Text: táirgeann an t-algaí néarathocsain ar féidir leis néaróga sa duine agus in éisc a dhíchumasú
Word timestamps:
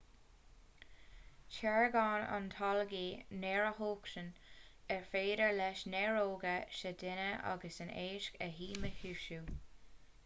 táirgeann 1.57 2.23
an 2.37 2.47
t-algaí 2.53 3.03
néarathocsain 3.43 4.31
ar 4.97 5.05
féidir 5.11 5.55
leis 5.61 5.85
néaróga 5.95 6.57
sa 6.79 6.95
duine 7.05 7.31
agus 7.53 7.81
in 7.87 7.95
éisc 8.07 8.43
a 8.49 8.53
dhíchumasú 8.59 9.41